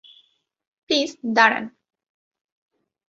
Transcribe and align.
Please, 0.89 1.09
দাঁড়ান। 1.35 1.65